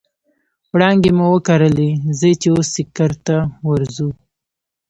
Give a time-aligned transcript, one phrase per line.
[0.73, 1.89] وړانګې مو وکرلې
[2.19, 3.35] ځي چې اوس یې کرته
[3.69, 4.09] ورځو